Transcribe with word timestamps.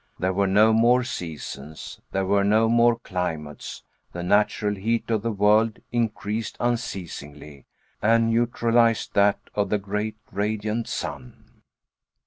There 0.17 0.33
were 0.33 0.47
no 0.47 0.73
more 0.73 1.03
seasons; 1.03 2.01
there 2.11 2.25
were 2.25 2.43
no 2.43 2.67
more 2.67 2.97
climates; 2.97 3.83
the 4.13 4.23
natural 4.23 4.73
heat 4.73 5.11
of 5.11 5.21
the 5.21 5.31
world 5.31 5.77
increased 5.91 6.57
unceasingly, 6.59 7.67
and 8.01 8.31
neutralized 8.31 9.13
that 9.13 9.37
of 9.53 9.69
the 9.69 9.77
great 9.77 10.17
radiant 10.31 10.87
Sun. 10.87 11.61